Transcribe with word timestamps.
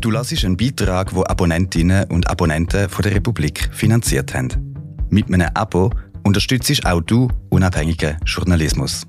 Du 0.00 0.10
lassest 0.10 0.46
einen 0.46 0.56
Beitrag, 0.56 1.14
wo 1.14 1.24
Abonnentinnen 1.24 2.10
und 2.10 2.30
Abonnenten 2.30 2.88
von 2.88 3.02
der 3.02 3.14
Republik 3.14 3.68
finanziert 3.70 4.32
haben. 4.32 4.74
Mit 5.10 5.26
einem 5.26 5.50
Abo 5.52 5.90
unterstützt 6.24 6.86
auch 6.86 7.02
du 7.02 7.28
unabhängigen 7.50 8.16
Journalismus. 8.24 9.06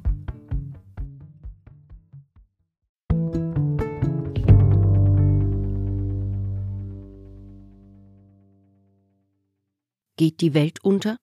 Geht 10.17 10.41
die 10.41 10.53
Welt 10.53 10.83
unter? 10.83 11.15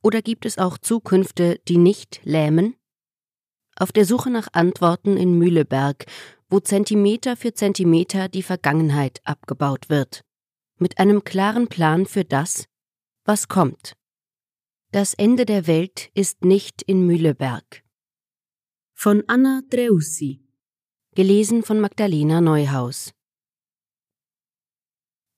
Oder 0.00 0.22
gibt 0.22 0.46
es 0.46 0.58
auch 0.58 0.78
Zukünfte, 0.78 1.58
die 1.66 1.78
nicht 1.78 2.20
lähmen? 2.22 2.76
Auf 3.78 3.90
der 3.90 4.06
Suche 4.06 4.30
nach 4.30 4.48
Antworten 4.52 5.16
in 5.16 5.36
Mühleberg, 5.38 6.06
wo 6.48 6.60
Zentimeter 6.60 7.36
für 7.36 7.54
Zentimeter 7.54 8.28
die 8.28 8.42
Vergangenheit 8.42 9.20
abgebaut 9.24 9.88
wird, 9.88 10.24
mit 10.78 10.98
einem 10.98 11.24
klaren 11.24 11.68
Plan 11.68 12.06
für 12.06 12.24
das, 12.24 12.66
was 13.24 13.48
kommt. 13.48 13.94
Das 14.92 15.14
Ende 15.14 15.44
der 15.46 15.66
Welt 15.66 16.10
ist 16.14 16.44
nicht 16.44 16.82
in 16.82 17.06
Mühleberg. 17.06 17.82
Von 18.94 19.24
Anna 19.26 19.62
Dreussi. 19.68 20.40
Gelesen 21.14 21.62
von 21.62 21.80
Magdalena 21.80 22.40
Neuhaus. 22.40 23.12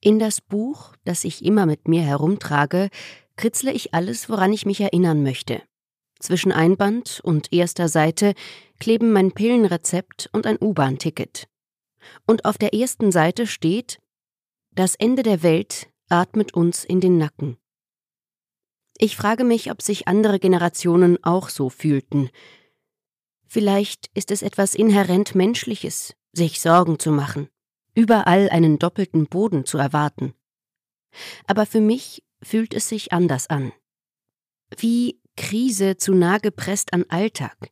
In 0.00 0.18
das 0.18 0.40
Buch, 0.40 0.94
das 1.04 1.24
ich 1.24 1.44
immer 1.44 1.66
mit 1.66 1.88
mir 1.88 2.02
herumtrage, 2.02 2.88
kritzle 3.36 3.72
ich 3.72 3.94
alles, 3.94 4.28
woran 4.28 4.52
ich 4.52 4.66
mich 4.66 4.80
erinnern 4.80 5.22
möchte. 5.22 5.62
Zwischen 6.20 6.52
Einband 6.52 7.20
und 7.22 7.52
erster 7.52 7.88
Seite 7.88 8.34
kleben 8.78 9.12
mein 9.12 9.32
Pillenrezept 9.32 10.28
und 10.32 10.46
ein 10.46 10.58
U-Bahn-Ticket. 10.60 11.48
Und 12.26 12.44
auf 12.44 12.58
der 12.58 12.74
ersten 12.74 13.12
Seite 13.12 13.46
steht 13.46 13.98
Das 14.70 14.94
Ende 14.94 15.22
der 15.22 15.42
Welt 15.42 15.88
atmet 16.08 16.54
uns 16.54 16.84
in 16.84 17.00
den 17.00 17.18
Nacken. 17.18 17.58
Ich 18.96 19.16
frage 19.16 19.44
mich, 19.44 19.70
ob 19.70 19.82
sich 19.82 20.08
andere 20.08 20.38
Generationen 20.38 21.22
auch 21.22 21.48
so 21.48 21.70
fühlten. 21.70 22.30
Vielleicht 23.46 24.10
ist 24.14 24.30
es 24.30 24.42
etwas 24.42 24.74
inhärent 24.74 25.34
Menschliches, 25.34 26.14
sich 26.32 26.60
Sorgen 26.60 26.98
zu 26.98 27.12
machen, 27.12 27.48
überall 27.94 28.48
einen 28.50 28.78
doppelten 28.78 29.26
Boden 29.26 29.64
zu 29.64 29.78
erwarten. 29.78 30.34
Aber 31.46 31.64
für 31.64 31.80
mich 31.80 32.24
fühlt 32.42 32.74
es 32.74 32.88
sich 32.88 33.12
anders 33.12 33.48
an. 33.48 33.72
Wie 34.76 35.20
Krise 35.36 35.96
zu 35.96 36.12
nah 36.14 36.38
gepresst 36.38 36.92
an 36.92 37.04
Alltag, 37.08 37.70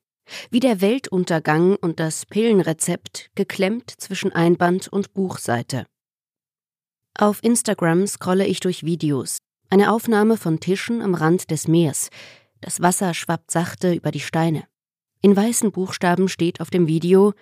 wie 0.50 0.60
der 0.60 0.80
Weltuntergang 0.80 1.76
und 1.76 2.00
das 2.00 2.26
Pillenrezept 2.26 3.30
geklemmt 3.34 3.92
zwischen 3.98 4.32
Einband 4.32 4.88
und 4.88 5.14
Buchseite. 5.14 5.86
Auf 7.18 7.42
Instagram 7.42 8.06
scrolle 8.06 8.46
ich 8.46 8.60
durch 8.60 8.84
Videos, 8.84 9.38
eine 9.70 9.92
Aufnahme 9.92 10.36
von 10.36 10.60
Tischen 10.60 11.00
am 11.02 11.14
Rand 11.14 11.50
des 11.50 11.66
Meers. 11.66 12.10
Das 12.60 12.80
Wasser 12.80 13.14
schwappt 13.14 13.50
sachte 13.50 13.94
über 13.94 14.10
die 14.10 14.20
Steine. 14.20 14.64
In 15.22 15.34
weißen 15.34 15.72
Buchstaben 15.72 16.28
steht 16.28 16.60
auf 16.60 16.70
dem 16.70 16.86
Video 16.86 17.32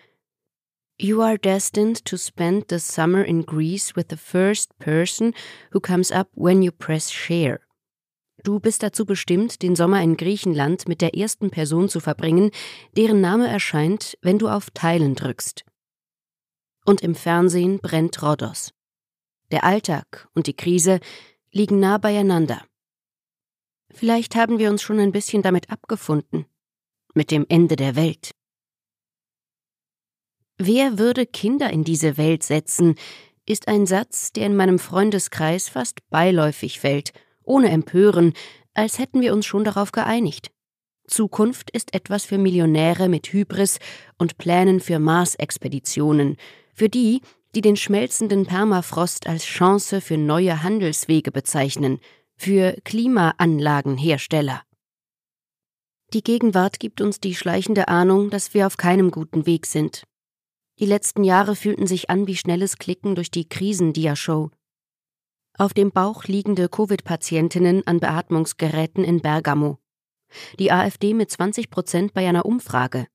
You 0.97 1.23
are 1.23 1.39
destined 1.39 2.05
to 2.05 2.17
spend 2.17 2.67
the 2.71 2.79
summer 2.79 3.25
in 3.25 3.45
Greece 3.45 3.97
with 3.97 4.07
the 4.11 4.17
first 4.17 4.79
person 4.79 5.35
who 5.73 5.81
comes 5.81 6.13
up 6.13 6.29
when 6.37 6.63
you 6.63 6.71
press 6.71 7.11
share. 7.11 7.64
Du 8.45 8.61
bist 8.61 8.83
dazu 8.83 9.07
bestimmt, 9.07 9.63
den 9.63 9.75
Sommer 9.75 10.03
in 10.03 10.19
Griechenland 10.19 10.87
mit 10.87 11.01
der 11.01 11.17
ersten 11.17 11.51
Person 11.51 11.89
zu 11.89 11.99
verbringen, 11.99 12.51
deren 12.95 13.23
Name 13.23 13.49
erscheint, 13.49 14.19
wenn 14.21 14.39
du 14.39 14.49
auf 14.49 14.71
Teilen 14.71 15.15
drückst. 15.15 15.65
Und 16.85 17.01
im 17.01 17.15
Fernsehen 17.15 17.79
brennt 17.79 18.23
Rhodos. 18.23 18.75
Der 19.51 19.65
Alltag 19.65 20.29
und 20.35 20.47
die 20.47 20.55
Krise 20.55 21.01
liegen 21.53 21.81
nah 21.81 21.97
beieinander. 21.97 22.63
Vielleicht 23.91 24.37
haben 24.37 24.59
wir 24.59 24.69
uns 24.69 24.83
schon 24.83 24.99
ein 24.99 25.13
bisschen 25.13 25.41
damit 25.41 25.71
abgefunden, 25.71 26.45
mit 27.15 27.31
dem 27.31 27.47
Ende 27.49 27.77
der 27.77 27.97
Welt. 27.97 28.33
Wer 30.59 30.99
würde 30.99 31.25
Kinder 31.25 31.71
in 31.71 31.83
diese 31.83 32.19
Welt 32.19 32.43
setzen, 32.43 32.97
ist 33.47 33.69
ein 33.69 33.87
Satz, 33.87 34.33
der 34.33 34.47
in 34.47 34.57
meinem 34.57 34.79
Freundeskreis 34.79 35.71
fast 35.71 36.07
beiläufig 36.11 36.79
fällt, 36.81 37.13
ohne 37.45 37.71
Empören, 37.71 38.33
als 38.75 38.99
hätten 38.99 39.21
wir 39.21 39.33
uns 39.33 39.47
schon 39.47 39.65
darauf 39.65 39.93
geeinigt. 39.93 40.51
Zukunft 41.07 41.71
ist 41.71 41.95
etwas 41.95 42.25
für 42.25 42.39
Millionäre 42.39 43.09
mit 43.09 43.33
Hybris 43.33 43.79
und 44.19 44.39
Plänen 44.39 44.81
für 44.81 44.99
Mars-Expeditionen, 44.99 46.37
für 46.75 46.89
die, 46.89 47.21
die 47.55 47.61
den 47.61 47.77
schmelzenden 47.77 48.47
Permafrost 48.47 49.27
als 49.27 49.45
Chance 49.45 50.01
für 50.01 50.17
neue 50.17 50.63
Handelswege 50.63 51.31
bezeichnen, 51.31 52.01
für 52.37 52.77
Klimaanlagenhersteller. 52.85 54.63
Die 56.13 56.23
Gegenwart 56.23 56.81
gibt 56.81 57.01
uns 57.01 57.21
die 57.21 57.35
schleichende 57.35 57.89
Ahnung, 57.89 58.31
dass 58.31 58.55
wir 58.55 58.67
auf 58.67 58.77
keinem 58.77 59.11
guten 59.11 59.47
Weg 59.47 59.67
sind. 59.67 60.05
Die 60.81 60.87
letzten 60.87 61.23
Jahre 61.23 61.55
fühlten 61.55 61.87
sich 61.87 62.11
an 62.11 62.27
wie 62.27 62.37
schnelles 62.37 62.79
Klicken 62.79 63.15
durch 63.15 63.31
die 63.31 63.49
Krisendiashow. 63.49 64.51
Auf 65.57 65.73
dem 65.73 65.93
Bauch 65.93 66.25
liegende 66.25 66.69
Covid-Patientinnen 66.69 67.87
an 67.87 68.01
Beatmungsgeräten 68.01 69.05
in 69.05 69.21
Bergamo. 69.21 69.79
Die 70.59 70.73
AfD 70.73 71.15
mit 71.15 71.31
20 71.31 71.71
Prozent 71.71 72.13
bei 72.13 72.29
einer 72.29 72.45
Umfrage. 72.45 73.07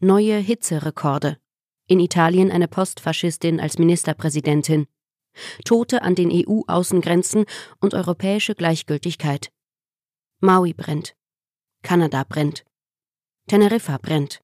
Neue 0.00 0.36
Hitzerekorde. 0.36 1.38
In 1.86 2.00
Italien 2.00 2.50
eine 2.50 2.66
Postfaschistin 2.66 3.60
als 3.60 3.78
Ministerpräsidentin. 3.78 4.88
Tote 5.64 6.02
an 6.02 6.16
den 6.16 6.32
EU-Außengrenzen 6.32 7.44
und 7.80 7.94
europäische 7.94 8.56
Gleichgültigkeit. 8.56 9.52
Maui 10.40 10.74
brennt. 10.74 11.14
Kanada 11.82 12.24
brennt. 12.24 12.64
Teneriffa 13.46 13.98
brennt. 13.98 14.40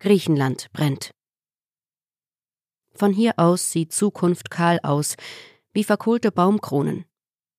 Griechenland 0.00 0.70
brennt. 0.74 1.12
Von 2.92 3.14
hier 3.14 3.38
aus 3.38 3.72
sieht 3.72 3.92
Zukunft 3.92 4.50
kahl 4.50 4.80
aus, 4.82 5.16
wie 5.76 5.84
verkohlte 5.84 6.32
Baumkronen. 6.32 7.04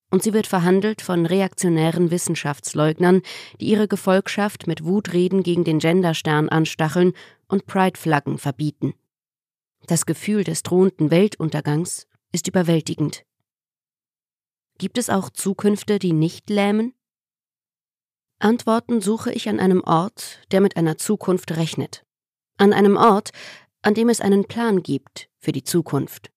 Und 0.09 0.23
sie 0.23 0.33
wird 0.33 0.47
verhandelt 0.47 1.01
von 1.03 1.27
reaktionären 1.27 2.09
Wissenschaftsleugnern, 2.09 3.21
die 3.61 3.67
ihre 3.67 3.87
Gefolgschaft 3.87 4.65
mit 4.65 4.83
Wutreden 4.83 5.43
gegen 5.43 5.63
den 5.63 5.77
Genderstern 5.77 6.49
anstacheln 6.49 7.13
und 7.47 7.67
Pride-Flaggen 7.67 8.39
verbieten. 8.39 8.95
Das 9.85 10.07
Gefühl 10.07 10.43
des 10.43 10.63
drohenden 10.63 11.11
Weltuntergangs 11.11 12.07
ist 12.31 12.47
überwältigend. 12.47 13.23
Gibt 14.79 14.97
es 14.97 15.11
auch 15.11 15.29
Zukünfte, 15.29 15.99
die 15.99 16.13
nicht 16.13 16.49
lähmen? 16.49 16.93
Antworten 18.39 18.99
suche 18.99 19.31
ich 19.31 19.47
an 19.47 19.59
einem 19.59 19.83
Ort, 19.83 20.39
der 20.51 20.61
mit 20.61 20.75
einer 20.75 20.97
Zukunft 20.97 21.55
rechnet. 21.55 22.03
An 22.57 22.73
einem 22.73 22.97
Ort, 22.97 23.29
an 23.83 23.93
dem 23.93 24.09
es 24.09 24.21
einen 24.21 24.45
Plan 24.45 24.81
gibt 24.81 25.29
für 25.37 25.51
die 25.51 25.63
Zukunft. 25.63 26.31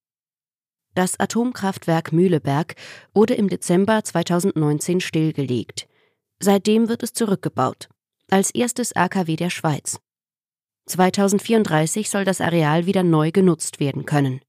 Das 0.94 1.18
Atomkraftwerk 1.20 2.12
Mühleberg 2.12 2.74
wurde 3.14 3.34
im 3.34 3.48
Dezember 3.48 4.02
2019 4.02 5.00
stillgelegt. 5.00 5.88
Seitdem 6.40 6.88
wird 6.88 7.02
es 7.02 7.12
zurückgebaut, 7.12 7.88
als 8.30 8.50
erstes 8.50 8.94
AKW 8.94 9.36
der 9.36 9.50
Schweiz. 9.50 10.00
2034 10.86 12.10
soll 12.10 12.24
das 12.24 12.40
Areal 12.40 12.86
wieder 12.86 13.02
neu 13.02 13.30
genutzt 13.30 13.78
werden 13.78 14.04
können. 14.04 14.40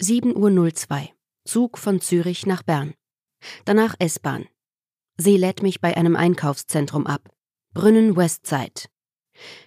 7.02 0.00 1.02
Uhr. 1.02 1.08
Zug 1.44 1.78
von 1.78 2.00
Zürich 2.00 2.46
nach 2.46 2.62
Bern. 2.62 2.94
Danach 3.64 3.94
S-Bahn. 3.98 4.46
Sie 5.16 5.36
lädt 5.36 5.62
mich 5.62 5.80
bei 5.80 5.96
einem 5.96 6.16
Einkaufszentrum 6.16 7.06
ab. 7.06 7.30
Brünnen 7.72 8.16
Westside. 8.16 8.88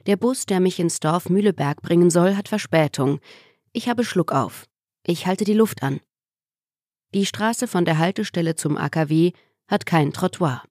Der 0.06 0.18
Bus, 0.18 0.46
der 0.46 0.60
mich 0.60 0.80
ins 0.80 1.00
Dorf 1.00 1.30
Mühleberg 1.30 1.82
bringen 1.82 2.10
soll, 2.10 2.36
hat 2.36 2.48
Verspätung. 2.48 3.20
Ich 3.72 3.88
habe 3.88 4.04
Schluck 4.04 4.32
auf. 4.32 4.69
Ich 5.04 5.28
halte 5.28 5.46
die 5.46 5.54
Luft 5.54 5.84
an. 5.84 6.02
Die 7.14 7.26
Straße 7.26 7.68
von 7.68 7.86
der 7.86 7.98
Haltestelle 7.98 8.56
zum 8.56 8.78
AKW 8.78 9.32
hat 9.68 9.86
kein 9.86 10.14
Trottoir. 10.14 10.64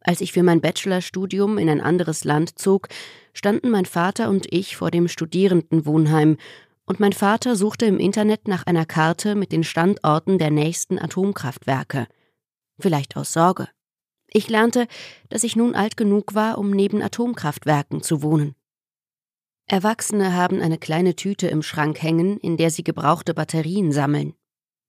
Als 0.00 0.20
ich 0.20 0.32
für 0.32 0.42
mein 0.42 0.60
Bachelorstudium 0.60 1.58
in 1.58 1.68
ein 1.68 1.80
anderes 1.80 2.24
Land 2.24 2.58
zog, 2.58 2.88
standen 3.32 3.70
mein 3.70 3.86
Vater 3.86 4.28
und 4.28 4.52
ich 4.52 4.76
vor 4.76 4.90
dem 4.90 5.08
Studierendenwohnheim, 5.08 6.36
und 6.84 6.98
mein 6.98 7.12
Vater 7.12 7.54
suchte 7.54 7.86
im 7.86 7.98
Internet 7.98 8.48
nach 8.48 8.66
einer 8.66 8.84
Karte 8.84 9.36
mit 9.36 9.52
den 9.52 9.62
Standorten 9.62 10.38
der 10.38 10.50
nächsten 10.50 10.98
Atomkraftwerke. 10.98 12.08
Vielleicht 12.78 13.16
aus 13.16 13.32
Sorge. 13.32 13.68
Ich 14.28 14.48
lernte, 14.48 14.88
dass 15.28 15.44
ich 15.44 15.54
nun 15.54 15.74
alt 15.74 15.96
genug 15.96 16.34
war, 16.34 16.58
um 16.58 16.70
neben 16.70 17.00
Atomkraftwerken 17.00 18.02
zu 18.02 18.22
wohnen. 18.22 18.56
Erwachsene 19.66 20.34
haben 20.34 20.60
eine 20.60 20.78
kleine 20.78 21.16
Tüte 21.16 21.48
im 21.48 21.62
Schrank 21.62 22.02
hängen, 22.02 22.38
in 22.38 22.56
der 22.56 22.70
sie 22.70 22.84
gebrauchte 22.84 23.34
Batterien 23.34 23.92
sammeln. 23.92 24.34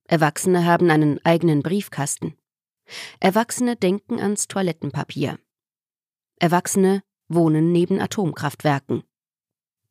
Erwachsene 0.06 0.66
haben 0.66 0.90
einen 0.90 1.24
eigenen 1.25 1.62
Briefkasten. 1.62 2.36
Erwachsene 3.20 3.75
denken 3.75 4.20
ans 4.20 4.48
Toilettenpapier. 4.48 5.40
Erwachsene 6.40 7.02
wohnen 7.30 7.72
neben 7.72 8.02
Atomkraftwerken. 8.02 9.04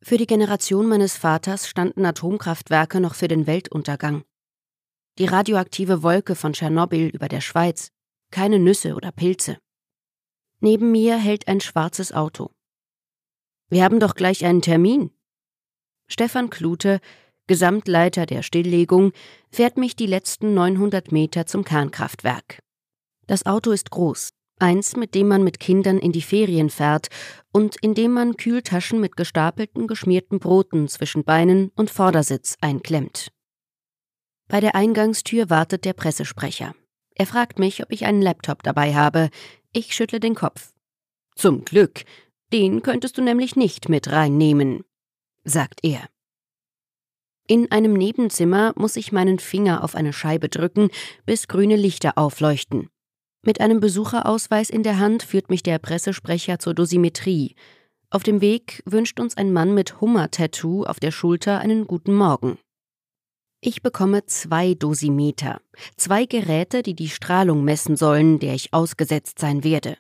Für 0.02 0.18
die 0.18 0.26
Generation 0.26 0.88
meines 0.88 1.16
Vaters 1.16 1.68
standen 1.68 2.04
Atomkraftwerke 2.04 3.00
noch 3.00 3.14
für 3.14 3.28
den 3.28 3.46
Weltuntergang. 3.46 4.24
Die 5.18 5.26
radioaktive 5.26 6.02
Wolke 6.02 6.34
von 6.34 6.52
Tschernobyl 6.52 7.08
über 7.08 7.28
der 7.28 7.40
Schweiz, 7.40 7.92
keine 8.30 8.58
Nüsse 8.58 8.94
oder 8.94 9.12
Pilze. 9.12 9.58
Neben 10.60 10.90
mir 10.90 11.16
hält 11.16 11.48
ein 11.48 11.60
schwarzes 11.60 12.12
Auto. 12.12 12.50
Wir 13.72 13.84
haben 13.84 14.00
doch 14.00 14.14
gleich 14.14 14.44
einen 14.44 14.60
Termin. 14.60 15.12
Stefan 16.06 16.50
Klute, 16.50 17.00
Gesamtleiter 17.46 18.26
der 18.26 18.42
Stilllegung, 18.42 19.12
fährt 19.50 19.78
mich 19.78 19.96
die 19.96 20.04
letzten 20.04 20.52
900 20.52 21.10
Meter 21.10 21.46
zum 21.46 21.64
Kernkraftwerk. 21.64 22.58
Das 23.26 23.46
Auto 23.46 23.70
ist 23.70 23.90
groß, 23.90 24.28
eins, 24.58 24.94
mit 24.94 25.14
dem 25.14 25.28
man 25.28 25.42
mit 25.42 25.58
Kindern 25.58 25.96
in 25.96 26.12
die 26.12 26.20
Ferien 26.20 26.68
fährt 26.68 27.08
und 27.50 27.76
in 27.76 27.94
dem 27.94 28.12
man 28.12 28.36
Kühltaschen 28.36 29.00
mit 29.00 29.16
gestapelten 29.16 29.86
geschmierten 29.86 30.38
Broten 30.38 30.86
zwischen 30.86 31.24
Beinen 31.24 31.70
und 31.74 31.88
Vordersitz 31.88 32.58
einklemmt. 32.60 33.28
Bei 34.48 34.60
der 34.60 34.74
Eingangstür 34.74 35.48
wartet 35.48 35.86
der 35.86 35.94
Pressesprecher. 35.94 36.74
Er 37.14 37.26
fragt 37.26 37.58
mich, 37.58 37.82
ob 37.82 37.90
ich 37.90 38.04
einen 38.04 38.20
Laptop 38.20 38.62
dabei 38.64 38.94
habe. 38.94 39.30
Ich 39.72 39.94
schüttle 39.94 40.20
den 40.20 40.34
Kopf. 40.34 40.74
Zum 41.34 41.64
Glück, 41.64 42.04
den 42.52 42.82
könntest 42.82 43.18
du 43.18 43.22
nämlich 43.22 43.56
nicht 43.56 43.88
mit 43.88 44.10
reinnehmen, 44.10 44.84
sagt 45.44 45.80
er. 45.82 46.08
In 47.48 47.70
einem 47.72 47.94
Nebenzimmer 47.94 48.72
muss 48.76 48.96
ich 48.96 49.12
meinen 49.12 49.38
Finger 49.38 49.82
auf 49.82 49.94
eine 49.94 50.12
Scheibe 50.12 50.48
drücken, 50.48 50.90
bis 51.26 51.48
grüne 51.48 51.76
Lichter 51.76 52.16
aufleuchten. 52.16 52.88
Mit 53.44 53.60
einem 53.60 53.80
Besucherausweis 53.80 54.70
in 54.70 54.84
der 54.84 54.98
Hand 54.98 55.24
führt 55.24 55.50
mich 55.50 55.64
der 55.64 55.80
Pressesprecher 55.80 56.60
zur 56.60 56.74
Dosimetrie. 56.74 57.56
Auf 58.10 58.22
dem 58.22 58.40
Weg 58.40 58.82
wünscht 58.86 59.18
uns 59.18 59.36
ein 59.36 59.52
Mann 59.52 59.74
mit 59.74 60.00
Hummer-Tattoo 60.00 60.84
auf 60.84 61.00
der 61.00 61.10
Schulter 61.10 61.58
einen 61.58 61.86
guten 61.86 62.14
Morgen. 62.14 62.58
Ich 63.60 63.82
bekomme 63.82 64.26
zwei 64.26 64.74
Dosimeter, 64.74 65.60
zwei 65.96 66.26
Geräte, 66.26 66.82
die 66.82 66.94
die 66.94 67.08
Strahlung 67.08 67.64
messen 67.64 67.96
sollen, 67.96 68.38
der 68.38 68.54
ich 68.54 68.72
ausgesetzt 68.72 69.38
sein 69.38 69.64
werde. 69.64 69.96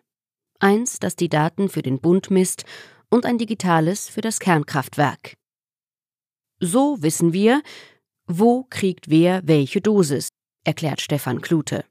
Eins, 0.62 1.00
das 1.00 1.16
die 1.16 1.28
Daten 1.28 1.68
für 1.68 1.82
den 1.82 2.00
Bund 2.00 2.30
misst, 2.30 2.64
und 3.10 3.26
ein 3.26 3.36
digitales 3.36 4.08
für 4.08 4.20
das 4.20 4.38
Kernkraftwerk. 4.38 5.34
So 6.60 7.02
wissen 7.02 7.32
wir, 7.32 7.62
wo 8.26 8.64
kriegt 8.70 9.10
wer 9.10 9.42
welche 9.44 9.80
Dosis, 9.80 10.28
erklärt 10.64 11.00
Stefan 11.00 11.40
Klute. 11.40 11.84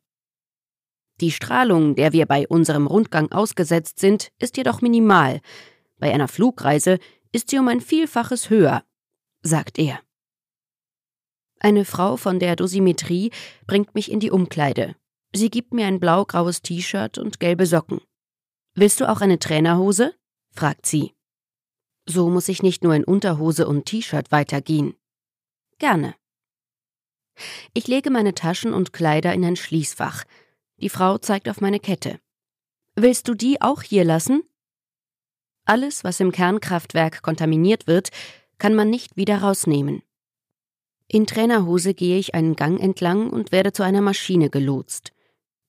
Die 1.20 1.32
Strahlung, 1.32 1.96
der 1.96 2.14
wir 2.14 2.26
bei 2.26 2.48
unserem 2.48 2.88
Rundgang 2.88 3.32
ausgesetzt 3.32 4.00
sind, 4.00 4.30
ist 4.40 4.56
jedoch 4.58 4.82
minimal. 4.82 5.42
Bei 6.00 6.14
einer 6.14 6.30
Flugreise 6.30 6.98
ist 7.34 7.50
sie 7.50 7.60
um 7.60 7.68
ein 7.68 7.82
Vielfaches 7.82 8.50
höher, 8.50 8.84
sagt 9.44 9.78
er. 9.78 10.00
Eine 11.60 11.86
Frau 11.86 12.16
von 12.16 12.40
der 12.40 12.56
Dosimetrie 12.56 13.32
bringt 13.68 13.94
mich 13.94 14.10
in 14.10 14.20
die 14.20 14.32
Umkleide. 14.32 14.96
Sie 15.34 15.50
gibt 15.50 15.74
mir 15.74 15.86
ein 15.86 16.00
blau-graues 16.00 16.62
T-Shirt 16.62 17.18
und 17.20 17.40
gelbe 17.40 17.68
Socken. 17.68 18.02
Willst 18.74 19.02
du 19.02 19.10
auch 19.10 19.22
eine 19.22 19.40
Trainerhose? 19.40 20.16
fragt 20.52 20.86
sie. 20.86 21.14
So 22.06 22.30
muss 22.30 22.48
ich 22.50 22.64
nicht 22.64 22.84
nur 22.84 22.96
in 22.96 23.04
Unterhose 23.04 23.68
und 23.68 23.86
T-Shirt 23.86 24.32
weitergehen. 24.32 24.96
Gerne. 25.78 26.16
Ich 27.74 27.88
lege 27.88 28.10
meine 28.10 28.34
Taschen 28.34 28.74
und 28.74 28.94
Kleider 28.94 29.34
in 29.34 29.44
ein 29.46 29.56
Schließfach. 29.56 30.24
Die 30.78 30.90
Frau 30.90 31.18
zeigt 31.18 31.50
auf 31.50 31.62
meine 31.62 31.80
Kette. 31.80 32.20
Willst 32.96 33.28
du 33.28 33.36
die 33.36 33.62
auch 33.62 33.82
hier 33.82 34.04
lassen? 34.04 34.44
Alles, 35.66 36.04
was 36.04 36.20
im 36.20 36.32
Kernkraftwerk 36.32 37.22
kontaminiert 37.22 37.88
wird, 37.88 38.10
kann 38.58 38.76
man 38.76 38.90
nicht 38.90 39.16
wieder 39.16 39.42
rausnehmen. 39.42 40.02
In 41.08 41.28
Trainerhose 41.28 41.94
gehe 41.94 42.18
ich 42.18 42.36
einen 42.36 42.56
Gang 42.56 42.80
entlang 42.80 43.30
und 43.30 43.52
werde 43.52 43.74
zu 43.74 43.84
einer 43.84 44.02
Maschine 44.02 44.50
gelotst. 44.50 45.12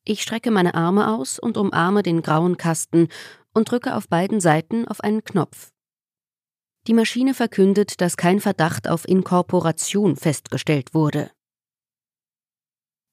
Ich 0.04 0.22
strecke 0.22 0.50
meine 0.50 0.74
Arme 0.74 1.08
aus 1.08 1.38
und 1.38 1.56
umarme 1.56 2.02
den 2.02 2.22
grauen 2.22 2.56
Kasten 2.56 3.08
und 3.54 3.70
drücke 3.70 3.94
auf 3.94 4.08
beiden 4.08 4.40
Seiten 4.40 4.88
auf 4.88 5.00
einen 5.00 5.22
Knopf. 5.24 5.70
Die 6.88 6.94
Maschine 6.94 7.34
verkündet, 7.34 8.00
dass 8.00 8.16
kein 8.16 8.40
Verdacht 8.40 8.88
auf 8.88 9.06
Inkorporation 9.06 10.16
festgestellt 10.16 10.94
wurde. 10.94 11.30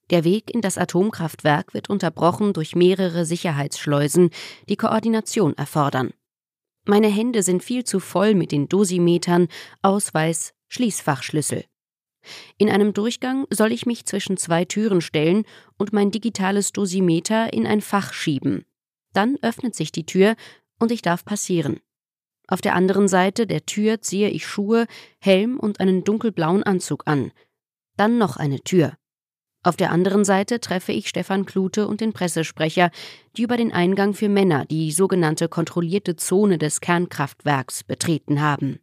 Der 0.10 0.24
Weg 0.24 0.50
in 0.50 0.62
das 0.62 0.80
Atomkraftwerk 0.80 1.76
wird 1.76 1.88
unterbrochen 1.88 2.54
durch 2.54 2.76
mehrere 2.76 3.26
Sicherheitsschleusen, 3.26 4.32
die 4.68 4.76
Koordination 4.76 5.56
erfordern. 5.56 6.12
Meine 6.86 7.10
Hände 7.10 7.44
sind 7.44 7.64
viel 7.64 7.84
zu 7.84 8.00
voll 8.00 8.34
mit 8.34 8.52
den 8.52 8.68
Dosimetern, 8.68 9.48
Ausweis, 9.84 10.54
Schließfachschlüssel. 10.70 11.66
In 12.58 12.70
einem 12.70 12.94
Durchgang 12.94 13.46
soll 13.50 13.72
ich 13.72 13.86
mich 13.86 14.06
zwischen 14.06 14.38
zwei 14.38 14.66
Türen 14.66 15.02
stellen 15.02 15.46
und 15.78 15.94
mein 15.94 16.12
digitales 16.12 16.72
Dosimeter 16.72 17.54
in 17.54 17.66
ein 17.66 17.82
Fach 17.82 18.14
schieben. 18.14 18.66
Dann 19.14 19.38
öffnet 19.42 19.76
sich 19.76 19.92
die 19.92 20.06
Tür 20.06 20.36
und 20.80 20.92
ich 20.92 21.02
darf 21.02 21.26
passieren. 21.26 21.80
Auf 22.48 22.62
der 22.62 22.76
anderen 22.76 23.08
Seite 23.08 23.46
der 23.46 23.66
Tür 23.66 24.02
ziehe 24.02 24.30
ich 24.30 24.46
Schuhe, 24.46 24.88
Helm 25.20 25.60
und 25.60 25.80
einen 25.80 26.04
dunkelblauen 26.04 26.64
Anzug 26.64 27.04
an. 27.06 27.32
Dann 27.96 28.18
noch 28.18 28.38
eine 28.38 28.62
Tür. 28.62 28.94
Auf 29.62 29.76
der 29.76 29.92
anderen 29.92 30.24
Seite 30.24 30.62
treffe 30.62 30.94
ich 30.94 31.10
Stefan 31.10 31.46
Klute 31.46 31.88
und 31.88 32.00
den 32.00 32.14
Pressesprecher, 32.14 32.92
die 33.36 33.44
über 33.44 33.58
den 33.58 33.74
Eingang 33.74 34.14
für 34.14 34.30
Männer, 34.30 34.66
die 34.66 34.92
sogenannte 34.92 35.50
kontrollierte 35.50 36.16
Zone 36.16 36.58
des 36.58 36.80
Kernkraftwerks, 36.80 37.84
betreten 37.84 38.42
haben. 38.42 38.80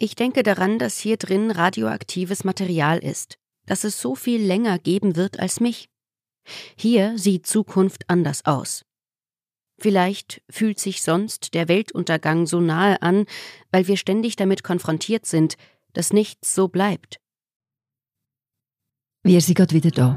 Ich 0.00 0.14
denke 0.14 0.44
daran, 0.44 0.78
dass 0.78 0.96
hier 0.96 1.16
drin 1.16 1.50
radioaktives 1.50 2.44
Material 2.44 2.98
ist, 2.98 3.36
dass 3.66 3.82
es 3.82 4.00
so 4.00 4.14
viel 4.14 4.40
länger 4.40 4.78
geben 4.78 5.16
wird 5.16 5.40
als 5.40 5.58
mich. 5.58 5.88
Hier 6.76 7.18
sieht 7.18 7.48
Zukunft 7.48 8.08
anders 8.08 8.46
aus. 8.46 8.84
Vielleicht 9.80 10.40
fühlt 10.48 10.78
sich 10.78 11.02
sonst 11.02 11.52
der 11.52 11.66
Weltuntergang 11.66 12.46
so 12.46 12.60
nahe 12.60 13.02
an, 13.02 13.26
weil 13.72 13.88
wir 13.88 13.96
ständig 13.96 14.36
damit 14.36 14.62
konfrontiert 14.62 15.26
sind, 15.26 15.56
dass 15.94 16.12
nichts 16.12 16.54
so 16.54 16.68
bleibt. 16.68 17.18
Wir 19.24 19.40
sind 19.40 19.56
gerade 19.56 19.74
wieder 19.74 19.90
da. 19.90 20.16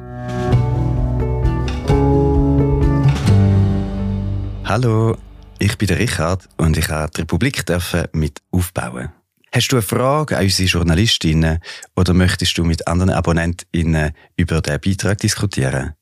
Hallo, 4.64 5.18
ich 5.58 5.76
bin 5.80 5.88
der 5.88 5.98
Richard 5.98 6.48
und 6.58 6.78
ich 6.78 6.88
habe 6.90 7.12
die 7.16 7.22
Republik 7.22 7.66
mit 8.14 8.44
aufbauen. 8.52 9.12
Hast 9.54 9.68
du 9.68 9.76
eine 9.76 9.82
Frage 9.82 10.38
an 10.38 10.46
unsere 10.46 10.70
Journalistinnen 10.70 11.60
oder 11.98 12.14
möchtest 12.14 12.58
du 12.58 12.64
mit 12.64 12.88
anderen 12.88 13.10
AbonnentInnen 13.10 14.14
über 14.38 14.62
den 14.62 14.80
Beitrag 14.80 15.18
diskutieren? 15.18 15.94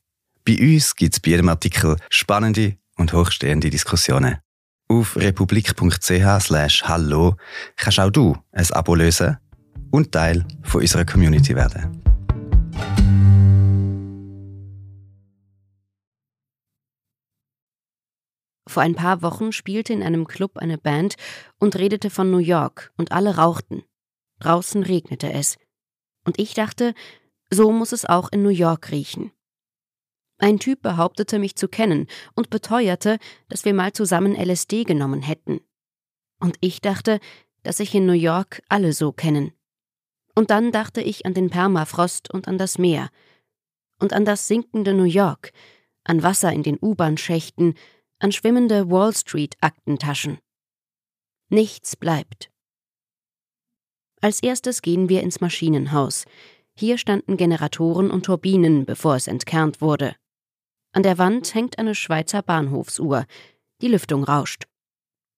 Bei 0.45 0.55
uns 0.59 0.95
gibt 0.95 1.15
es 1.15 1.19
bei 1.19 1.31
jedem 1.31 1.50
Artikel 1.50 1.95
spannende 2.12 2.77
und 2.97 3.12
hochstehende 3.12 3.71
Diskussionen. 3.71 4.38
Auf 4.88 5.15
republik.ch 5.15 6.83
hallo 6.83 7.38
kannst 7.75 8.00
auch 8.00 8.12
du 8.12 8.38
ein 8.51 8.71
Abo 8.71 8.93
lösen 8.93 9.38
und 9.89 10.12
Teil 10.12 10.45
von 10.62 10.81
unserer 10.81 11.05
Community 11.05 11.55
werden. 11.55 12.03
Vor 18.69 18.83
ein 18.83 18.93
paar 18.93 19.23
Wochen 19.23 19.51
spielte 19.51 19.93
in 19.93 20.03
einem 20.03 20.27
Club 20.27 20.59
eine 20.59 20.77
Band 20.77 21.15
und 21.57 21.75
redete 21.75 22.11
von 22.11 22.29
New 22.29 22.38
York 22.38 22.93
und 22.97 23.11
alle 23.11 23.35
rauchten. 23.35 23.81
Draußen 24.41 24.83
regnete 24.83 25.33
es. 25.33 25.57
Und 26.23 26.38
ich 26.38 26.53
dachte, 26.53 26.93
so 27.49 27.71
muss 27.71 27.93
es 27.93 28.05
auch 28.05 28.31
in 28.31 28.43
New 28.43 28.49
York 28.49 28.91
riechen. 28.91 29.31
Ein 30.38 30.59
Typ 30.59 30.83
behauptete, 30.83 31.39
mich 31.39 31.55
zu 31.55 31.67
kennen 31.67 32.05
und 32.35 32.51
beteuerte, 32.51 33.17
dass 33.47 33.65
wir 33.65 33.73
mal 33.73 33.91
zusammen 33.91 34.35
LSD 34.35 34.83
genommen 34.83 35.23
hätten. 35.23 35.61
Und 36.39 36.57
ich 36.61 36.79
dachte, 36.79 37.19
dass 37.63 37.77
sich 37.77 37.95
in 37.95 38.05
New 38.05 38.13
York 38.13 38.61
alle 38.69 38.93
so 38.93 39.11
kennen. 39.11 39.51
Und 40.35 40.51
dann 40.51 40.71
dachte 40.71 41.01
ich 41.01 41.25
an 41.25 41.33
den 41.33 41.49
Permafrost 41.49 42.31
und 42.31 42.47
an 42.47 42.59
das 42.59 42.77
Meer. 42.77 43.09
Und 43.99 44.13
an 44.13 44.25
das 44.25 44.47
sinkende 44.47 44.93
New 44.93 45.05
York, 45.05 45.53
an 46.03 46.21
Wasser 46.21 46.53
in 46.53 46.61
den 46.61 46.77
U-Bahn-Schächten, 46.79 47.73
an 48.19 48.31
schwimmende 48.31 48.89
Wall 48.89 49.13
Street-Aktentaschen. 49.13 50.39
Nichts 51.49 51.95
bleibt. 51.95 52.51
Als 54.21 54.43
erstes 54.43 54.81
gehen 54.81 55.09
wir 55.09 55.23
ins 55.23 55.41
Maschinenhaus. 55.41 56.25
Hier 56.75 56.97
standen 56.97 57.38
Generatoren 57.38 58.11
und 58.11 58.25
Turbinen, 58.25 58.85
bevor 58.85 59.15
es 59.15 59.27
entkernt 59.27 59.81
wurde. 59.81 60.15
An 60.91 61.03
der 61.03 61.17
Wand 61.17 61.53
hängt 61.55 61.79
eine 61.79 61.95
Schweizer 61.95 62.41
Bahnhofsuhr. 62.41 63.25
Die 63.81 63.88
Lüftung 63.88 64.23
rauscht. 64.23 64.65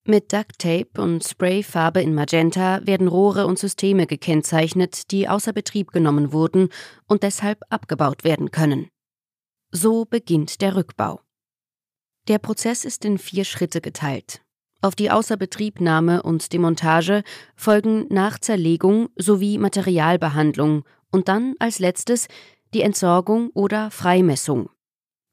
Mit 0.04 0.32
Duct 0.32 0.58
Tape 0.58 1.00
und 1.00 1.22
Sprayfarbe 1.22 2.02
in 2.02 2.12
Magenta 2.12 2.84
werden 2.84 3.06
Rohre 3.06 3.46
und 3.46 3.60
Systeme 3.60 4.08
gekennzeichnet, 4.08 5.12
die 5.12 5.28
außer 5.28 5.52
Betrieb 5.52 5.92
genommen 5.92 6.32
wurden 6.32 6.70
und 7.06 7.22
deshalb 7.22 7.62
abgebaut 7.70 8.24
werden 8.24 8.50
können. 8.50 8.88
So 9.70 10.04
beginnt 10.04 10.60
der 10.60 10.74
Rückbau. 10.74 11.20
Der 12.28 12.38
Prozess 12.38 12.84
ist 12.84 13.04
in 13.04 13.18
vier 13.18 13.44
Schritte 13.44 13.80
geteilt. 13.80 14.42
Auf 14.80 14.94
die 14.94 15.10
Außerbetriebnahme 15.10 16.22
und 16.22 16.52
Demontage 16.52 17.22
folgen 17.56 18.06
Nachzerlegung 18.10 19.08
sowie 19.16 19.58
Materialbehandlung 19.58 20.84
und 21.10 21.28
dann 21.28 21.54
als 21.58 21.78
letztes 21.78 22.28
die 22.74 22.82
Entsorgung 22.82 23.50
oder 23.54 23.90
Freimessung. 23.90 24.70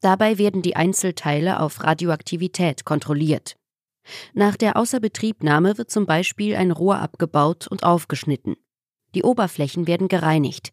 Dabei 0.00 0.38
werden 0.38 0.62
die 0.62 0.76
Einzelteile 0.76 1.60
auf 1.60 1.82
Radioaktivität 1.84 2.84
kontrolliert. 2.84 3.56
Nach 4.32 4.56
der 4.56 4.76
Außerbetriebnahme 4.76 5.78
wird 5.78 5.90
zum 5.90 6.06
Beispiel 6.06 6.56
ein 6.56 6.70
Rohr 6.70 6.98
abgebaut 6.98 7.66
und 7.68 7.84
aufgeschnitten. 7.84 8.56
Die 9.14 9.22
Oberflächen 9.22 9.86
werden 9.86 10.08
gereinigt. 10.08 10.70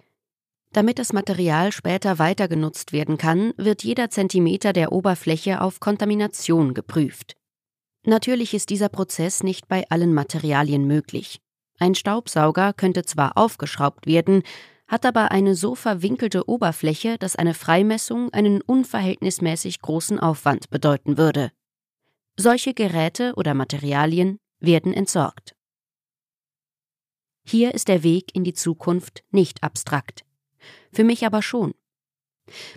Damit 0.73 0.99
das 0.99 1.13
Material 1.13 1.71
später 1.71 2.19
weiter 2.19 2.47
genutzt 2.47 2.91
werden 2.91 3.17
kann, 3.17 3.53
wird 3.57 3.83
jeder 3.83 4.09
Zentimeter 4.09 4.73
der 4.73 4.91
Oberfläche 4.91 5.61
auf 5.61 5.79
Kontamination 5.79 6.73
geprüft. 6.73 7.35
Natürlich 8.03 8.53
ist 8.53 8.69
dieser 8.69 8.89
Prozess 8.89 9.43
nicht 9.43 9.67
bei 9.67 9.89
allen 9.89 10.13
Materialien 10.13 10.85
möglich. 10.85 11.39
Ein 11.79 11.95
Staubsauger 11.95 12.73
könnte 12.73 13.03
zwar 13.03 13.37
aufgeschraubt 13.37 14.07
werden, 14.07 14.43
hat 14.87 15.05
aber 15.05 15.31
eine 15.31 15.55
so 15.55 15.75
verwinkelte 15.75 16.47
Oberfläche, 16.47 17.17
dass 17.17 17.35
eine 17.35 17.53
Freimessung 17.53 18.31
einen 18.31 18.61
unverhältnismäßig 18.61 19.81
großen 19.81 20.19
Aufwand 20.19 20.69
bedeuten 20.69 21.17
würde. 21.17 21.51
Solche 22.37 22.73
Geräte 22.73 23.33
oder 23.35 23.53
Materialien 23.53 24.37
werden 24.59 24.93
entsorgt. 24.93 25.55
Hier 27.45 27.73
ist 27.73 27.87
der 27.87 28.03
Weg 28.03 28.35
in 28.35 28.43
die 28.43 28.53
Zukunft 28.53 29.23
nicht 29.31 29.63
abstrakt. 29.63 30.26
Für 30.97 31.03
mich 31.03 31.27
aber 31.27 31.43
schon. 31.43 31.75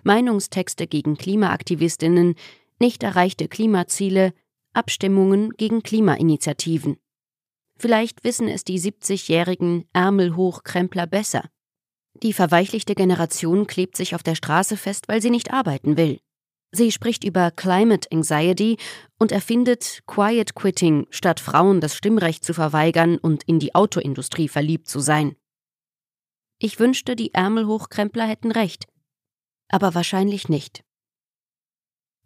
Meinungstexte 0.03 0.87
gegen 0.87 1.17
Klimaaktivistinnen, 1.17 2.35
nicht 2.79 3.03
erreichte 3.03 3.49
Klimaziele, 3.49 4.35
Abstimmungen 4.75 5.55
gegen 5.57 5.83
Klimainitiativen. 5.83 6.99
Vielleicht 7.79 8.23
wissen 8.23 8.47
es 8.47 8.62
die 8.62 8.79
70-jährigen 8.79 9.87
Ärmelhochkrempler 9.95 11.07
besser. 11.07 11.49
Die 12.23 12.35
verweichlichte 12.35 12.95
Generation 12.95 13.67
klebt 13.67 13.97
sich 13.97 14.15
auf 14.15 14.23
der 14.23 14.35
Straße 14.35 14.77
fest, 14.77 15.09
weil 15.09 15.23
sie 15.23 15.31
nicht 15.31 15.50
arbeiten 15.50 15.97
will. 15.97 16.21
Sie 16.73 16.93
spricht 16.93 17.25
über 17.25 17.50
Climate 17.50 18.07
Anxiety 18.12 18.77
und 19.19 19.33
erfindet 19.33 20.03
Quiet 20.07 20.55
Quitting, 20.55 21.07
statt 21.09 21.41
Frauen 21.41 21.81
das 21.81 21.97
Stimmrecht 21.97 22.45
zu 22.45 22.53
verweigern 22.53 23.17
und 23.17 23.45
in 23.45 23.59
die 23.59 23.75
Autoindustrie 23.75 24.49
verliebt 24.49 24.89
zu 24.89 25.00
sein. 25.00 25.37
Ich 26.62 26.79
wünschte, 26.79 27.17
die 27.17 27.33
Ärmelhochkrempler 27.33 28.26
hätten 28.26 28.52
recht. 28.52 28.87
Aber 29.69 29.95
wahrscheinlich 29.95 30.50
nicht. 30.50 30.85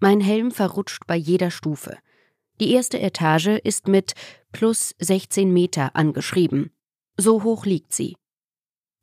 Mein 0.00 0.20
Helm 0.20 0.50
verrutscht 0.50 1.06
bei 1.06 1.14
jeder 1.14 1.52
Stufe. 1.52 1.96
Die 2.60 2.72
erste 2.72 2.98
Etage 2.98 3.60
ist 3.62 3.86
mit 3.86 4.14
plus 4.50 4.94
16 4.98 5.52
Meter 5.52 5.94
angeschrieben. 5.94 6.72
So 7.16 7.44
hoch 7.44 7.64
liegt 7.64 7.92
sie. 7.92 8.16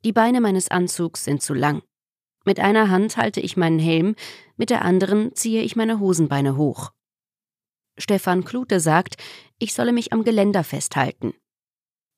Die 0.04 0.12
Beine 0.12 0.42
meines 0.42 0.70
Anzugs 0.70 1.24
sind 1.24 1.42
zu 1.42 1.54
lang. 1.54 1.82
Mit 2.44 2.60
einer 2.60 2.90
Hand 2.90 3.16
halte 3.16 3.40
ich 3.40 3.56
meinen 3.56 3.78
Helm, 3.78 4.16
mit 4.56 4.68
der 4.68 4.82
anderen 4.82 5.34
ziehe 5.34 5.62
ich 5.62 5.76
meine 5.76 5.98
Hosenbeine 5.98 6.56
hoch. 6.56 6.92
Stefan 7.96 8.44
Klute 8.44 8.80
sagt, 8.80 9.16
ich 9.58 9.72
solle 9.72 9.92
mich 9.92 10.12
am 10.12 10.24
Geländer 10.24 10.64
festhalten. 10.64 11.34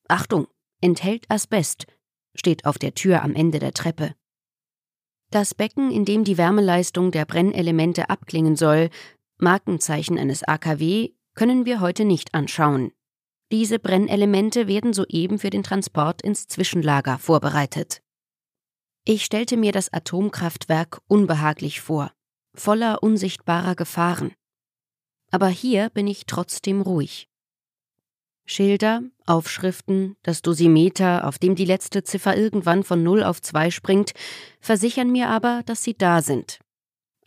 Achtung, 0.07 0.47
enthält 0.81 1.29
Asbest, 1.29 1.85
steht 2.35 2.65
auf 2.65 2.77
der 2.77 2.93
Tür 2.93 3.23
am 3.23 3.33
Ende 3.33 3.59
der 3.59 3.73
Treppe. 3.73 4.15
Das 5.31 5.53
Becken, 5.53 5.91
in 5.91 6.05
dem 6.05 6.23
die 6.23 6.37
Wärmeleistung 6.37 7.11
der 7.11 7.25
Brennelemente 7.25 8.09
abklingen 8.09 8.55
soll, 8.55 8.89
Markenzeichen 9.37 10.17
eines 10.17 10.43
AKW, 10.43 11.11
können 11.33 11.65
wir 11.65 11.81
heute 11.81 12.05
nicht 12.05 12.33
anschauen. 12.33 12.91
Diese 13.51 13.79
Brennelemente 13.79 14.67
werden 14.67 14.93
soeben 14.93 15.39
für 15.39 15.49
den 15.49 15.63
Transport 15.63 16.21
ins 16.21 16.47
Zwischenlager 16.47 17.19
vorbereitet. 17.19 18.01
Ich 19.03 19.23
stellte 19.23 19.55
mir 19.55 19.71
das 19.71 19.93
Atomkraftwerk 19.93 20.99
unbehaglich 21.07 21.81
vor, 21.81 22.11
voller 22.55 23.03
unsichtbarer 23.03 23.75
Gefahren. 23.75 24.33
Aber 25.31 25.47
hier 25.47 25.89
bin 25.89 26.07
ich 26.07 26.25
trotzdem 26.25 26.81
ruhig. 26.81 27.27
Schilder, 28.45 29.01
Aufschriften, 29.25 30.15
das 30.21 30.41
Dosimeter, 30.41 31.27
auf 31.27 31.39
dem 31.39 31.55
die 31.55 31.65
letzte 31.65 32.03
Ziffer 32.03 32.37
irgendwann 32.37 32.83
von 32.83 33.01
0 33.01 33.23
auf 33.23 33.41
2 33.41 33.71
springt, 33.71 34.13
versichern 34.59 35.11
mir 35.11 35.29
aber, 35.29 35.63
dass 35.65 35.83
sie 35.83 35.95
da 35.97 36.21
sind. 36.21 36.59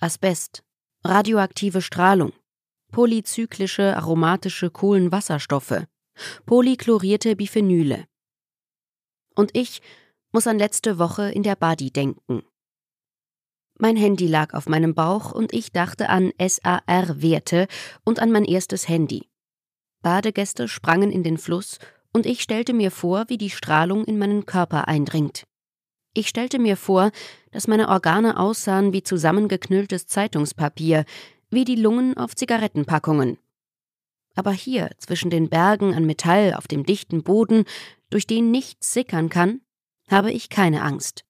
Asbest, 0.00 0.62
radioaktive 1.04 1.82
Strahlung, 1.82 2.32
polyzyklische 2.92 3.96
aromatische 3.96 4.70
Kohlenwasserstoffe, 4.70 5.86
polychlorierte 6.46 7.34
Biphenyle. 7.34 8.04
Und 9.34 9.56
ich 9.56 9.82
muss 10.30 10.46
an 10.46 10.58
letzte 10.58 10.98
Woche 10.98 11.30
in 11.30 11.42
der 11.42 11.56
Badi 11.56 11.90
denken. 11.90 12.42
Mein 13.80 13.96
Handy 13.96 14.26
lag 14.26 14.54
auf 14.54 14.68
meinem 14.68 14.94
Bauch 14.94 15.32
und 15.32 15.52
ich 15.52 15.72
dachte 15.72 16.08
an 16.08 16.32
SAR-Werte 16.38 17.68
und 18.04 18.18
an 18.18 18.32
mein 18.32 18.44
erstes 18.44 18.88
Handy. 18.88 19.28
Badegäste 20.02 20.68
sprangen 20.68 21.10
in 21.10 21.22
den 21.22 21.38
Fluss 21.38 21.78
und 22.12 22.26
ich 22.26 22.42
stellte 22.42 22.72
mir 22.72 22.90
vor, 22.90 23.24
wie 23.28 23.38
die 23.38 23.50
Strahlung 23.50 24.04
in 24.04 24.18
meinen 24.18 24.46
Körper 24.46 24.88
eindringt. 24.88 25.44
Ich 26.14 26.28
stellte 26.28 26.58
mir 26.58 26.76
vor, 26.76 27.10
dass 27.52 27.68
meine 27.68 27.88
Organe 27.88 28.38
aussahen 28.38 28.92
wie 28.92 29.02
zusammengeknülltes 29.02 30.06
Zeitungspapier, 30.06 31.04
wie 31.50 31.64
die 31.64 31.76
Lungen 31.76 32.16
auf 32.16 32.34
Zigarettenpackungen. 32.34 33.38
Aber 34.34 34.52
hier, 34.52 34.90
zwischen 34.98 35.30
den 35.30 35.48
Bergen 35.48 35.94
an 35.94 36.04
Metall 36.04 36.54
auf 36.54 36.68
dem 36.68 36.84
dichten 36.84 37.22
Boden, 37.22 37.64
durch 38.10 38.26
den 38.26 38.50
nichts 38.50 38.92
sickern 38.92 39.28
kann, 39.28 39.60
habe 40.08 40.32
ich 40.32 40.48
keine 40.48 40.82
Angst. 40.82 41.24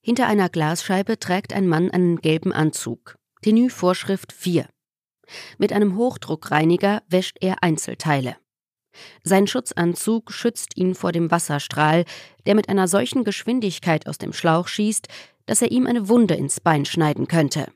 Hinter 0.00 0.26
einer 0.26 0.48
Glasscheibe 0.48 1.18
trägt 1.18 1.52
ein 1.52 1.68
Mann 1.68 1.90
einen 1.90 2.20
gelben 2.20 2.52
Anzug. 2.52 3.16
Tenue-Vorschrift 3.42 4.32
4. 4.32 4.68
Mit 5.58 5.72
einem 5.72 5.96
Hochdruckreiniger 5.96 7.02
wäscht 7.08 7.38
er 7.40 7.62
Einzelteile. 7.62 8.36
Sein 9.22 9.46
Schutzanzug 9.46 10.32
schützt 10.32 10.76
ihn 10.76 10.94
vor 10.94 11.12
dem 11.12 11.30
Wasserstrahl, 11.30 12.04
der 12.46 12.54
mit 12.54 12.68
einer 12.68 12.88
solchen 12.88 13.24
Geschwindigkeit 13.24 14.06
aus 14.06 14.18
dem 14.18 14.32
Schlauch 14.32 14.68
schießt, 14.68 15.08
dass 15.46 15.62
er 15.62 15.70
ihm 15.70 15.86
eine 15.86 16.08
Wunde 16.08 16.34
ins 16.34 16.60
Bein 16.60 16.84
schneiden 16.84 17.28
könnte. 17.28 17.72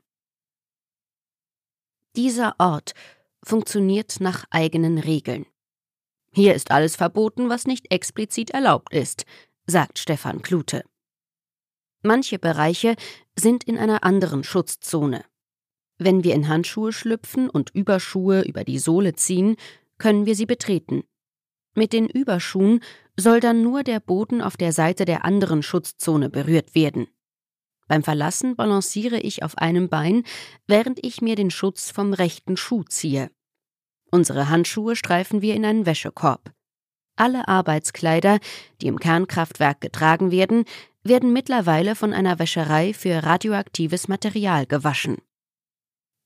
Dieser 2.17 2.55
Ort 2.59 2.95
funktioniert 3.43 4.21
nach 4.21 4.45
eigenen 4.51 4.99
Regeln. 4.99 5.47
Hier 6.33 6.55
ist 6.55 6.71
alles 6.71 6.97
verboten, 6.97 7.49
was 7.49 7.67
nicht 7.67 7.93
explizit 7.93 8.51
erlaubt 8.51 8.93
ist, 8.93 9.25
sagt 9.67 9.99
Stefan 9.99 10.43
Klute. 10.43 10.85
Manche 12.03 12.39
Bereiche 12.39 12.97
sind 13.39 13.65
in 13.65 13.79
einer 13.79 14.05
anderen 14.05 14.45
Schutzzone. 14.45 15.25
Wenn 15.99 16.25
wir 16.25 16.35
in 16.35 16.49
Handschuhe 16.49 16.93
schlüpfen 16.93 17.49
und 17.49 17.71
Überschuhe 17.75 18.43
über 18.43 18.65
die 18.65 18.79
Sohle 18.79 19.15
ziehen, 19.15 19.57
können 19.99 20.27
wir 20.27 20.35
sie 20.35 20.47
betreten. 20.47 21.05
Mit 21.75 21.93
den 21.93 22.09
Überschuhen 22.09 22.81
soll 23.19 23.41
dann 23.41 23.63
nur 23.63 23.83
der 23.83 24.01
Boden 24.01 24.41
auf 24.41 24.57
der 24.57 24.73
Seite 24.73 25.05
der 25.05 25.25
anderen 25.25 25.63
Schutzzone 25.63 26.31
berührt 26.31 26.75
werden. 26.75 27.09
Beim 27.87 28.03
Verlassen 28.03 28.57
balanciere 28.57 29.21
ich 29.21 29.43
auf 29.43 29.59
einem 29.59 29.89
Bein, 29.89 30.25
während 30.67 31.05
ich 31.05 31.21
mir 31.21 31.37
den 31.37 31.51
Schutz 31.51 31.91
vom 31.91 32.13
rechten 32.13 32.57
Schuh 32.57 32.83
ziehe. 32.85 33.31
Unsere 34.11 34.49
Handschuhe 34.49 34.97
streifen 34.97 35.43
wir 35.43 35.55
in 35.55 35.65
einen 35.65 35.87
Wäschekorb. 35.87 36.53
Alle 37.17 37.47
Arbeitskleider, 37.47 38.39
die 38.81 38.87
im 38.87 38.99
Kernkraftwerk 38.99 39.81
getragen 39.81 40.31
werden, 40.31 40.65
werden 41.03 41.33
mittlerweile 41.33 41.95
von 41.95 42.13
einer 42.13 42.39
Wäscherei 42.39 42.95
für 42.95 43.23
radioaktives 43.23 44.09
Material 44.09 44.67
gewaschen. 44.67 45.19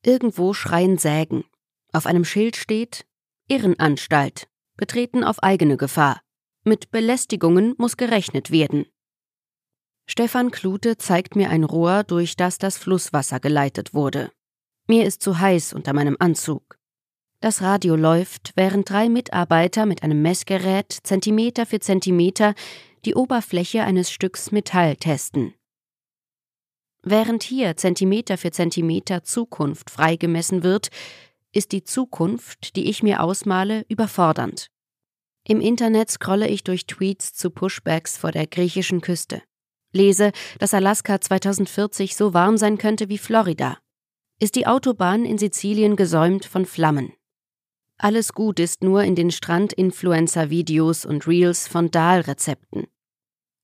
Irgendwo 0.09 0.55
schreien 0.55 0.97
Sägen. 0.97 1.45
Auf 1.93 2.07
einem 2.07 2.25
Schild 2.25 2.57
steht 2.57 3.05
Irrenanstalt, 3.47 4.49
betreten 4.75 5.23
auf 5.23 5.43
eigene 5.43 5.77
Gefahr. 5.77 6.23
Mit 6.65 6.91
Belästigungen 6.91 7.75
muss 7.77 7.99
gerechnet 7.99 8.51
werden. 8.51 8.87
Stefan 10.09 10.51
Klute 10.51 10.97
zeigt 10.97 11.37
mir 11.37 11.51
ein 11.51 11.63
Rohr, 11.63 12.05
durch 12.05 12.37
das 12.37 12.57
das 12.57 12.79
Flusswasser 12.79 13.39
geleitet 13.39 13.93
wurde. 13.93 14.33
Mir 14.87 15.05
ist 15.05 15.23
zu 15.23 15.41
heiß 15.41 15.75
unter 15.75 15.93
meinem 15.93 16.17
Anzug. 16.19 16.79
Das 17.43 17.61
Radio 17.61 17.95
läuft, 17.95 18.53
während 18.57 18.89
drei 18.89 19.11
Mitarbeiter 19.11 19.85
mit 19.85 20.03
einem 20.03 20.23
Messgerät 20.23 20.91
Zentimeter 21.03 21.67
für 21.67 21.81
Zentimeter 21.81 22.55
die 23.05 23.15
Oberfläche 23.15 23.83
eines 23.83 24.11
Stücks 24.11 24.53
Metall 24.53 24.97
testen. 24.97 25.53
Während 27.11 27.43
hier 27.43 27.75
Zentimeter 27.75 28.37
für 28.37 28.51
Zentimeter 28.51 29.25
Zukunft 29.25 29.89
freigemessen 29.89 30.63
wird, 30.63 30.89
ist 31.55 31.73
die 31.73 31.83
Zukunft, 31.83 32.77
die 32.77 32.91
ich 32.91 33.03
mir 33.03 33.23
ausmale, 33.23 33.87
überfordernd. 33.89 34.67
Im 35.43 35.63
Internet 35.63 36.11
scrolle 36.11 36.49
ich 36.49 36.65
durch 36.65 36.85
Tweets 36.85 37.33
zu 37.33 37.49
Pushbacks 37.49 38.19
vor 38.19 38.31
der 38.31 38.47
griechischen 38.47 39.01
Küste. 39.01 39.41
Lese, 39.91 40.33
dass 40.59 40.75
Alaska 40.75 41.19
2040 41.19 42.15
so 42.15 42.35
warm 42.35 42.59
sein 42.59 42.77
könnte 42.77 43.09
wie 43.09 43.17
Florida. 43.17 43.79
Ist 44.39 44.55
die 44.55 44.67
Autobahn 44.67 45.25
in 45.25 45.39
Sizilien 45.39 45.97
gesäumt 45.97 46.45
von 46.45 46.67
Flammen. 46.67 47.15
Alles 47.97 48.35
gut 48.35 48.61
ist 48.61 48.85
nur 48.85 49.03
in 49.03 49.15
den 49.15 49.31
Strand-Influencer-Videos 49.31 51.07
und 51.07 51.27
Reels 51.27 51.69
von 51.69 51.91
Dahl-Rezepten. 51.91 52.87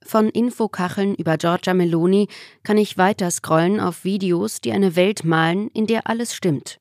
Von 0.07 0.29
Infokacheln 0.29 1.15
über 1.15 1.39
Giorgia 1.39 1.73
Meloni 1.73 2.29
kann 2.63 2.77
ich 2.77 2.99
weiter 2.99 3.31
scrollen 3.31 3.81
auf 3.81 4.05
Videos, 4.05 4.61
die 4.61 4.73
eine 4.73 4.97
Welt 4.97 5.25
malen, 5.25 5.69
in 5.71 5.87
der 5.87 6.07
alles 6.07 6.35
stimmt. 6.35 6.79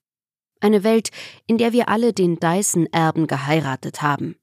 Eine 0.59 0.83
Welt, 0.83 1.09
in 1.47 1.57
der 1.57 1.71
wir 1.71 1.87
alle 1.87 2.13
den 2.13 2.37
Dyson-Erben 2.39 3.27
geheiratet 3.27 4.01
haben. 4.01 4.35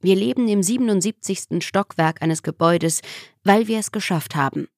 Wir 0.00 0.16
leben 0.16 0.48
im 0.48 0.62
77. 0.62 1.64
Stockwerk 1.64 2.22
eines 2.22 2.42
Gebäudes, 2.42 3.00
weil 3.44 3.68
wir 3.68 3.78
es 3.78 3.92
geschafft 3.92 4.34
haben. 4.34 4.68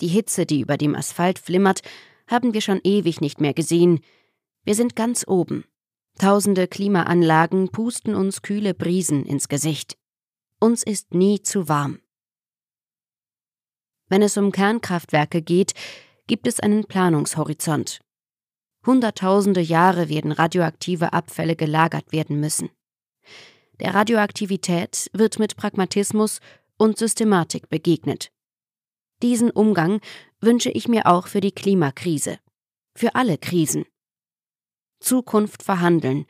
Die 0.00 0.08
Hitze, 0.08 0.44
die 0.44 0.60
über 0.60 0.76
dem 0.76 0.94
Asphalt 0.94 1.38
flimmert, 1.38 1.80
haben 2.26 2.54
wir 2.54 2.60
schon 2.60 2.80
ewig 2.82 3.20
nicht 3.20 3.40
mehr 3.40 3.54
gesehen. 3.54 4.00
Wir 4.64 4.74
sind 4.74 4.96
ganz 4.96 5.24
oben. 5.26 5.64
Tausende 6.18 6.66
Klimaanlagen 6.66 7.70
pusten 7.70 8.14
uns 8.14 8.42
kühle 8.42 8.74
Brisen 8.74 9.24
ins 9.24 9.48
Gesicht. 9.48 9.96
Uns 10.60 10.82
ist 10.82 11.14
nie 11.14 11.40
zu 11.40 11.68
warm. 11.68 12.00
Wenn 14.08 14.22
es 14.22 14.36
um 14.36 14.52
Kernkraftwerke 14.52 15.42
geht, 15.42 15.74
gibt 16.26 16.46
es 16.46 16.60
einen 16.60 16.84
Planungshorizont. 16.84 18.00
Hunderttausende 18.86 19.60
Jahre 19.60 20.08
werden 20.08 20.32
radioaktive 20.32 21.12
Abfälle 21.12 21.56
gelagert 21.56 22.12
werden 22.12 22.40
müssen. 22.40 22.70
Der 23.80 23.94
Radioaktivität 23.94 25.10
wird 25.12 25.38
mit 25.38 25.56
Pragmatismus 25.56 26.40
und 26.76 26.98
Systematik 26.98 27.68
begegnet. 27.68 28.30
Diesen 29.22 29.50
Umgang 29.50 30.00
wünsche 30.40 30.70
ich 30.70 30.88
mir 30.88 31.06
auch 31.06 31.26
für 31.26 31.40
die 31.40 31.52
Klimakrise, 31.52 32.38
für 32.94 33.14
alle 33.14 33.36
Krisen. 33.36 33.84
Zukunft 35.00 35.62
verhandeln, 35.62 36.26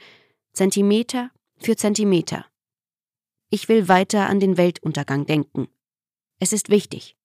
Zentimeter 0.52 1.30
für 1.58 1.76
Zentimeter. 1.76 2.47
Ich 3.50 3.68
will 3.68 3.88
weiter 3.88 4.28
an 4.28 4.40
den 4.40 4.56
Weltuntergang 4.56 5.26
denken. 5.26 5.68
Es 6.38 6.52
ist 6.52 6.68
wichtig. 6.70 7.17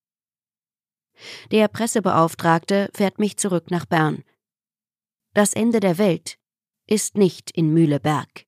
Der 1.51 1.67
Pressebeauftragte 1.67 2.89
fährt 2.93 3.19
mich 3.19 3.37
zurück 3.37 3.71
nach 3.71 3.85
Bern. 3.85 4.23
Das 5.33 5.53
Ende 5.53 5.79
der 5.79 5.97
Welt 5.97 6.37
ist 6.87 7.17
nicht 7.17 7.51
in 7.51 7.73
Mühleberg. 7.73 8.45